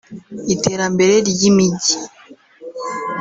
iterambere 0.53 1.13
ry’imijyi 1.29 1.93